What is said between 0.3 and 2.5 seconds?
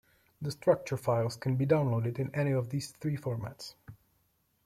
The structure files can be downloaded in any